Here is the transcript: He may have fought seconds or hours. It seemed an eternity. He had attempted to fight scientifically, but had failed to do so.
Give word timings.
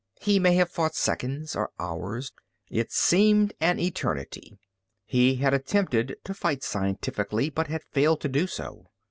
He 0.19 0.39
may 0.39 0.55
have 0.55 0.71
fought 0.71 0.95
seconds 0.95 1.55
or 1.55 1.69
hours. 1.77 2.31
It 2.71 2.91
seemed 2.91 3.53
an 3.61 3.77
eternity. 3.79 4.57
He 5.05 5.35
had 5.35 5.53
attempted 5.53 6.15
to 6.23 6.33
fight 6.33 6.63
scientifically, 6.63 7.51
but 7.51 7.67
had 7.67 7.83
failed 7.83 8.19
to 8.21 8.27
do 8.27 8.47
so. 8.47 8.87